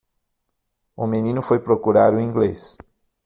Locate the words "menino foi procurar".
1.05-2.11